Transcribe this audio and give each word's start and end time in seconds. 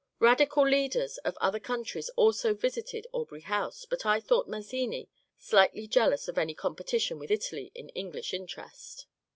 Radical 0.17 0.67
leaders 0.67 1.19
of 1.19 1.37
other 1.41 1.59
countries 1.59 2.09
also 2.15 2.55
visited 2.55 3.05
Aubrey 3.11 3.41
House, 3.41 3.85
but 3.85 4.03
I 4.03 4.19
thought 4.19 4.47
Mazzini 4.47 5.09
slightly 5.37 5.85
jealous 5.85 6.27
of 6.27 6.39
any 6.39 6.55
competition 6.55 7.19
with 7.19 7.29
Italy 7.29 7.71
in 7.75 7.89
Eng 7.91 8.11
lish 8.13 8.33
interest. 8.33 9.05